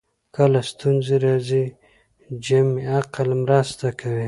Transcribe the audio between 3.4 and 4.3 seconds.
مرسته کوي